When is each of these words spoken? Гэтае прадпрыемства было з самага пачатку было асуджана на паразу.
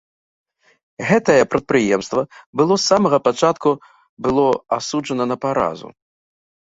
Гэтае 1.09 1.35
прадпрыемства 1.51 2.21
было 2.61 2.73
з 2.79 2.83
самага 2.93 3.17
пачатку 3.27 3.69
было 4.29 4.47
асуджана 4.79 5.25
на 5.35 5.43
паразу. 5.45 5.87